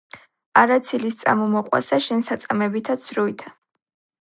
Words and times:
არა 0.61 0.77
ცილი-სწამო 0.89 1.45
მოყვასსა 1.51 2.01
შენსა 2.07 2.39
წამებითა 2.47 2.99
ცრუითა. 3.07 3.57